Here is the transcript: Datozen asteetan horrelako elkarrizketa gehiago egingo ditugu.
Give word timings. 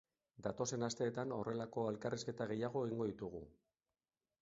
Datozen 0.45 0.85
asteetan 0.87 1.35
horrelako 1.37 1.85
elkarrizketa 1.91 2.51
gehiago 2.55 2.87
egingo 2.89 3.11
ditugu. 3.15 3.47